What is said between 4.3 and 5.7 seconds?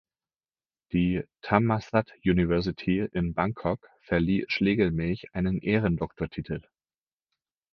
Schlegelmilch einen